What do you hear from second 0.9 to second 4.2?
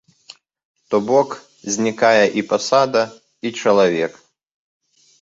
То бок, знікае і пасада, і чалавек.